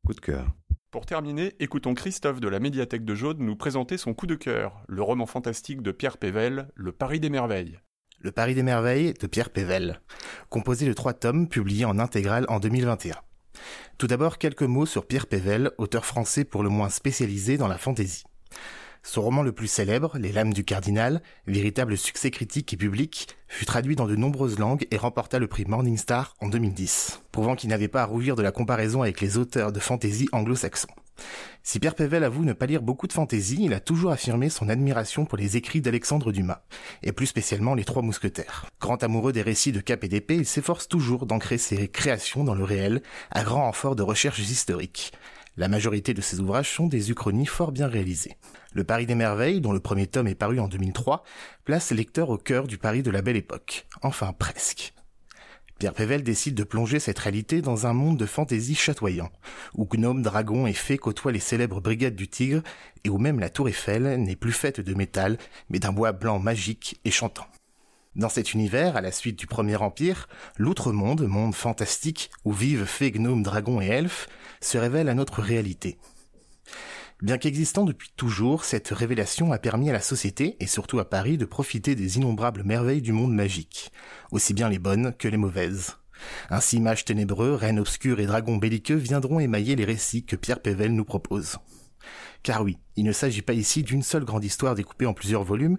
Coup 0.06 0.14
de 0.14 0.20
cœur. 0.20 0.48
Pour 0.90 1.06
terminer, 1.06 1.54
écoutons 1.60 1.94
Christophe 1.94 2.42
de 2.42 2.50
la 2.50 2.60
médiathèque 2.60 3.06
de 3.06 3.16
Jaude 3.16 3.40
nous 3.40 3.56
présenter 3.56 3.98
son 3.98 4.14
coup 4.14 4.28
de 4.28 4.36
cœur, 4.36 4.84
le 4.90 5.02
roman 5.02 5.26
fantastique 5.26 5.82
de 5.82 5.92
Pierre 5.92 6.18
Pével, 6.18 6.68
Le 6.76 6.92
Paris 6.92 7.22
des 7.22 7.30
merveilles. 7.30 7.80
Le 8.20 8.32
Paris 8.32 8.56
des 8.56 8.64
merveilles 8.64 9.14
de 9.14 9.28
Pierre 9.28 9.52
Pével, 9.52 10.02
composé 10.50 10.86
de 10.86 10.94
trois 10.94 11.14
tomes 11.14 11.48
publiés 11.48 11.86
en 11.86 11.98
intégrale 11.98 12.46
en 12.50 12.60
2021. 12.60 13.16
Tout 13.98 14.08
d'abord, 14.08 14.38
quelques 14.38 14.64
mots 14.64 14.86
sur 14.86 15.06
Pierre 15.06 15.28
Pével, 15.28 15.72
auteur 15.78 16.06
français 16.06 16.44
pour 16.44 16.64
le 16.64 16.70
moins 16.70 16.90
spécialisé 16.90 17.58
dans 17.58 17.68
la 17.68 17.78
fantaisie. 17.78 18.24
Son 19.04 19.24
roman 19.24 19.42
le 19.42 19.52
plus 19.52 19.68
célèbre, 19.68 20.18
Les 20.20 20.32
Lames 20.32 20.54
du 20.54 20.64
Cardinal, 20.64 21.24
véritable 21.48 21.98
succès 21.98 22.30
critique 22.30 22.72
et 22.74 22.78
public, 22.78 23.36
fut 23.48 23.66
traduit 23.66 23.96
dans 23.96 24.06
de 24.06 24.16
nombreuses 24.16 24.60
langues 24.60 24.86
et 24.92 24.98
remporta 24.98 25.40
le 25.40 25.48
prix 25.48 25.66
Morningstar 25.66 26.36
en 26.40 26.50
2010, 26.50 27.22
prouvant 27.32 27.56
qu'il 27.56 27.70
n'avait 27.70 27.88
pas 27.88 28.04
à 28.04 28.06
rougir 28.06 28.36
de 28.36 28.44
la 28.44 28.52
comparaison 28.52 29.02
avec 29.02 29.20
les 29.20 29.38
auteurs 29.38 29.72
de 29.72 29.80
fantaisie 29.80 30.30
anglo-saxons. 30.32 30.88
Si 31.64 31.80
Pierre 31.80 31.96
Pével 31.96 32.24
avoue 32.24 32.44
ne 32.44 32.54
pas 32.54 32.66
lire 32.66 32.82
beaucoup 32.82 33.08
de 33.08 33.14
fantaisie, 33.14 33.60
il 33.62 33.74
a 33.74 33.80
toujours 33.80 34.12
affirmé 34.12 34.50
son 34.50 34.68
admiration 34.68 35.26
pour 35.26 35.38
les 35.38 35.58
écrits 35.58 35.82
d'Alexandre 35.82 36.32
Dumas, 36.32 36.64
et 37.04 37.12
plus 37.12 37.28
spécialement 37.28 37.76
les 37.76 37.86
Trois 37.86 38.02
Mousquetaires. 38.02 38.66
Grand 38.80 39.04
amoureux 39.04 39.32
des 39.32 39.44
récits 39.44 39.72
de 39.72 39.80
cap 39.80 40.04
et 40.04 40.08
d'épée, 40.08 40.36
il 40.36 40.46
s'efforce 40.46 40.88
toujours 40.88 41.26
d'ancrer 41.28 41.58
ses 41.58 41.88
créations 41.88 42.44
dans 42.44 42.56
le 42.56 42.64
réel, 42.64 43.04
à 43.30 43.44
grand 43.44 43.66
renfort 43.66 43.96
de 43.96 44.04
recherches 44.04 44.40
historiques. 44.40 45.12
La 45.58 45.68
majorité 45.68 46.14
de 46.14 46.22
ses 46.22 46.40
ouvrages 46.40 46.74
sont 46.74 46.88
des 46.88 47.12
uchronies 47.12 47.46
fort 47.46 47.72
bien 47.72 47.88
réalisées. 47.88 48.38
Le 48.74 48.84
Paris 48.84 49.06
des 49.06 49.16
merveilles, 49.16 49.62
dont 49.62 49.74
le 49.74 49.82
premier 49.82 50.08
tome 50.08 50.28
est 50.28 50.36
paru 50.36 50.60
en 50.60 50.68
2003, 50.68 51.24
place 51.66 51.92
le 51.92 51.98
lecteur 51.98 52.30
au 52.30 52.38
cœur 52.38 52.68
du 52.68 52.78
Paris 52.78 53.04
de 53.04 53.12
la 53.12 53.22
Belle 53.22 53.36
Époque. 53.36 53.86
Enfin 54.02 54.34
presque. 54.34 54.94
Pierre 55.82 55.96
Pével 55.96 56.22
décide 56.22 56.54
de 56.54 56.64
plonger 56.64 57.00
cette 57.00 57.18
réalité 57.18 57.64
dans 57.64 57.88
un 57.88 57.94
monde 57.94 58.16
de 58.16 58.28
fantaisie 58.28 58.76
chatoyant, 58.76 59.32
où 59.74 59.88
gnomes, 59.88 60.22
dragons 60.22 60.68
et 60.68 60.74
fées 60.74 61.00
côtoient 61.00 61.32
les 61.32 61.40
célèbres 61.40 61.82
brigades 61.82 62.14
du 62.16 62.28
tigre, 62.28 62.62
et 63.04 63.10
où 63.10 63.18
même 63.18 63.40
la 63.40 63.50
tour 63.50 63.68
Eiffel 63.68 64.22
n'est 64.22 64.36
plus 64.36 64.52
faite 64.52 64.80
de 64.80 64.94
métal, 64.94 65.40
mais 65.72 65.80
d'un 65.80 65.92
bois 65.92 66.12
blanc 66.12 66.38
magique 66.38 67.02
et 67.04 67.10
chantant. 67.10 67.48
Dans 68.16 68.30
cet 68.30 68.54
univers, 68.54 68.96
à 68.96 69.02
la 69.02 69.12
suite 69.12 69.40
du 69.40 69.48
Premier 69.48 69.76
Empire, 69.78 70.30
l'outre-monde, 70.56 71.24
monde 71.24 71.56
fantastique, 71.56 72.30
où 72.46 72.52
vivent 72.52 72.86
fées, 72.86 73.10
gnomes, 73.10 73.42
dragons 73.42 73.82
et 73.82 73.88
elfes, 73.88 74.28
se 74.62 74.78
révèle 74.78 75.10
à 75.10 75.16
notre 75.16 75.42
réalité. 75.42 75.98
Bien 77.22 77.38
qu'existant 77.38 77.86
depuis 77.86 78.10
toujours, 78.16 78.66
cette 78.66 78.90
révélation 78.90 79.52
a 79.52 79.60
permis 79.60 79.92
à 79.92 79.94
la 79.94 80.02
société, 80.02 80.58
et 80.60 80.66
surtout 80.66 80.98
à 81.00 81.08
Paris, 81.08 81.38
de 81.38 81.46
profiter 81.46 81.94
des 81.94 82.18
innombrables 82.18 82.64
merveilles 82.64 83.04
du 83.04 83.12
monde 83.12 83.34
magique, 83.34 83.92
aussi 84.32 84.56
bien 84.56 84.70
les 84.70 84.80
bonnes 84.80 85.14
que 85.20 85.28
les 85.28 85.38
mauvaises. 85.38 85.98
Ainsi, 86.50 86.80
mages 86.80 87.06
ténébreux, 87.06 87.54
reines 87.54 87.80
obscures 87.80 88.20
et 88.20 88.26
dragons 88.26 88.58
belliqueux 88.58 88.96
viendront 88.96 89.40
émailler 89.40 89.76
les 89.76 89.86
récits 89.86 90.26
que 90.26 90.36
Pierre 90.36 90.62
Pével 90.62 90.96
nous 90.96 91.06
propose. 91.06 91.58
Car 92.42 92.64
oui, 92.64 92.80
il 92.96 93.06
ne 93.06 93.12
s'agit 93.12 93.44
pas 93.44 93.54
ici 93.54 93.84
d'une 93.84 94.02
seule 94.02 94.26
grande 94.26 94.44
histoire 94.44 94.74
découpée 94.74 95.06
en 95.06 95.14
plusieurs 95.14 95.44
volumes, 95.44 95.78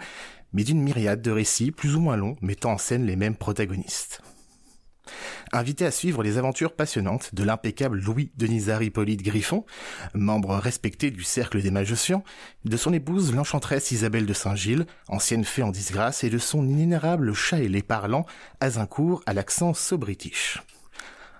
mais 0.52 0.62
d'une 0.62 0.80
myriade 0.80 1.22
de 1.22 1.30
récits 1.32 1.72
plus 1.72 1.96
ou 1.96 2.00
moins 2.00 2.16
longs 2.16 2.36
mettant 2.40 2.72
en 2.72 2.78
scène 2.78 3.04
les 3.04 3.16
mêmes 3.16 3.36
protagonistes. 3.36 4.22
Invité 5.52 5.84
à 5.84 5.90
suivre 5.90 6.22
les 6.22 6.38
aventures 6.38 6.74
passionnantes 6.74 7.34
de 7.34 7.44
l'impeccable 7.44 8.00
Louis 8.00 8.30
Denisard 8.36 8.82
Hippolyte 8.82 9.22
Griffon, 9.22 9.64
membre 10.14 10.54
respecté 10.56 11.10
du 11.10 11.22
cercle 11.22 11.62
des 11.62 11.70
magiciens, 11.70 12.22
de 12.64 12.76
son 12.76 12.92
épouse 12.92 13.34
l'enchanteresse 13.34 13.90
Isabelle 13.90 14.26
de 14.26 14.32
Saint-Gilles, 14.32 14.86
ancienne 15.08 15.44
fée 15.44 15.62
en 15.62 15.70
disgrâce, 15.70 16.24
et 16.24 16.30
de 16.30 16.38
son 16.38 16.66
inénarrable 16.66 17.34
chat 17.34 17.60
ailé 17.60 17.82
parlant, 17.82 18.24
Azincourt 18.60 19.22
à 19.26 19.32
l'accent 19.32 19.74
so-british. 19.74 20.62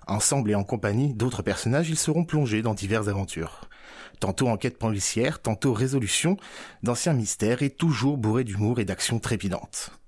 Ensemble 0.07 0.50
et 0.50 0.55
en 0.55 0.64
compagnie 0.64 1.14
d'autres 1.14 1.43
personnages, 1.43 1.88
ils 1.88 1.99
seront 1.99 2.25
plongés 2.25 2.62
dans 2.62 2.75
diverses 2.75 3.09
aventures. 3.09 3.69
Tantôt 4.21 4.49
enquête 4.49 4.79
policière, 4.79 5.41
tantôt 5.41 5.73
résolution, 5.73 6.37
d'anciens 6.83 7.12
mystères 7.12 7.62
et 7.62 7.71
toujours 7.71 8.19
bourrés 8.19 8.45
d'humour 8.45 8.79
et 8.79 8.85
d'actions 8.85 9.19
trépidantes. 9.19 10.01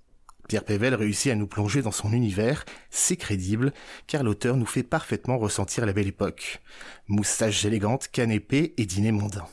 Pierre 0.48 0.64
Pével 0.64 0.94
réussit 0.94 1.32
à 1.32 1.34
nous 1.34 1.46
plonger 1.46 1.82
dans 1.82 1.92
son 1.92 2.12
univers, 2.12 2.64
c'est 2.90 3.16
crédible, 3.16 3.72
car 4.06 4.22
l'auteur 4.22 4.56
nous 4.56 4.66
fait 4.66 4.82
parfaitement 4.82 5.38
ressentir 5.38 5.86
la 5.86 5.92
belle 5.92 6.08
époque. 6.08 6.60
Moustache 7.08 7.64
élégante, 7.64 8.08
canne 8.08 8.30
épée 8.30 8.74
et 8.76 8.86
dîner 8.86 9.12
mondain. 9.12 9.46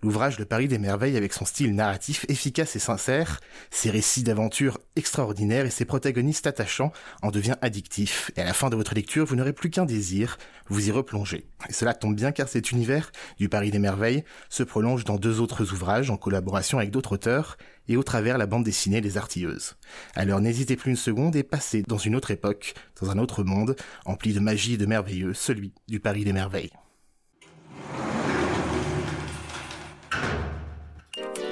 L'ouvrage 0.00 0.38
Le 0.38 0.44
Paris 0.44 0.68
des 0.68 0.78
Merveilles, 0.78 1.16
avec 1.16 1.32
son 1.32 1.44
style 1.44 1.74
narratif 1.74 2.24
efficace 2.28 2.76
et 2.76 2.78
sincère, 2.78 3.40
ses 3.70 3.90
récits 3.90 4.22
d'aventure 4.22 4.78
extraordinaires 4.94 5.66
et 5.66 5.70
ses 5.70 5.84
protagonistes 5.84 6.46
attachants, 6.46 6.92
en 7.20 7.32
devient 7.32 7.56
addictif. 7.62 8.30
Et 8.36 8.42
à 8.42 8.44
la 8.44 8.52
fin 8.52 8.70
de 8.70 8.76
votre 8.76 8.94
lecture, 8.94 9.26
vous 9.26 9.34
n'aurez 9.34 9.52
plus 9.52 9.70
qu'un 9.70 9.86
désir, 9.86 10.38
vous 10.68 10.88
y 10.88 10.92
replonger. 10.92 11.48
Et 11.68 11.72
cela 11.72 11.94
tombe 11.94 12.14
bien 12.14 12.30
car 12.30 12.48
cet 12.48 12.70
univers 12.70 13.10
du 13.38 13.48
Paris 13.48 13.72
des 13.72 13.80
Merveilles 13.80 14.22
se 14.48 14.62
prolonge 14.62 15.02
dans 15.02 15.16
deux 15.16 15.40
autres 15.40 15.72
ouvrages 15.72 16.10
en 16.10 16.16
collaboration 16.16 16.78
avec 16.78 16.92
d'autres 16.92 17.14
auteurs 17.14 17.56
et 17.88 17.96
au 17.96 18.04
travers 18.04 18.38
la 18.38 18.46
bande 18.46 18.64
dessinée 18.64 19.00
Les 19.00 19.16
Artilleuses. 19.16 19.78
Alors 20.14 20.40
n'hésitez 20.40 20.76
plus 20.76 20.90
une 20.90 20.96
seconde 20.96 21.34
et 21.34 21.42
passez 21.42 21.82
dans 21.82 21.98
une 21.98 22.14
autre 22.14 22.30
époque, 22.30 22.74
dans 23.02 23.10
un 23.10 23.18
autre 23.18 23.42
monde, 23.42 23.74
empli 24.04 24.32
de 24.32 24.38
magie 24.38 24.74
et 24.74 24.78
de 24.78 24.86
merveilleux, 24.86 25.34
celui 25.34 25.72
du 25.88 25.98
Paris 25.98 26.24
des 26.24 26.32
Merveilles. 26.32 26.70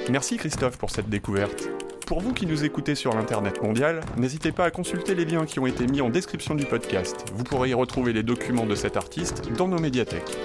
Merci 0.09 0.37
Christophe 0.37 0.77
pour 0.77 0.89
cette 0.89 1.09
découverte. 1.09 1.67
Pour 2.05 2.21
vous 2.21 2.33
qui 2.33 2.45
nous 2.45 2.63
écoutez 2.63 2.95
sur 2.95 3.13
l'Internet 3.13 3.61
mondial, 3.61 3.99
n'hésitez 4.15 4.53
pas 4.53 4.63
à 4.63 4.71
consulter 4.71 5.15
les 5.15 5.25
liens 5.25 5.45
qui 5.45 5.59
ont 5.59 5.67
été 5.67 5.85
mis 5.85 5.99
en 5.99 6.09
description 6.09 6.55
du 6.55 6.65
podcast. 6.65 7.25
Vous 7.33 7.43
pourrez 7.43 7.69
y 7.69 7.73
retrouver 7.73 8.13
les 8.13 8.23
documents 8.23 8.65
de 8.65 8.75
cet 8.75 8.95
artiste 8.95 9.51
dans 9.57 9.67
nos 9.67 9.79
médiathèques. 9.79 10.37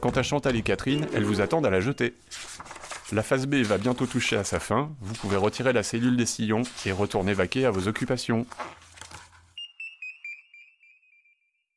Quant 0.00 0.10
à 0.10 0.24
Chantal 0.24 0.56
et 0.56 0.62
Catherine, 0.62 1.06
elles 1.14 1.22
vous 1.22 1.40
attendent 1.40 1.66
à 1.66 1.70
la 1.70 1.80
jeter. 1.80 2.14
La 3.12 3.22
phase 3.22 3.46
B 3.46 3.56
va 3.56 3.78
bientôt 3.78 4.06
toucher 4.06 4.36
à 4.36 4.42
sa 4.42 4.58
fin, 4.58 4.90
vous 5.00 5.14
pouvez 5.14 5.36
retirer 5.36 5.72
la 5.72 5.84
cellule 5.84 6.16
des 6.16 6.26
sillons 6.26 6.62
et 6.84 6.90
retourner 6.90 7.34
vaquer 7.34 7.66
à 7.66 7.70
vos 7.70 7.86
occupations. 7.86 8.46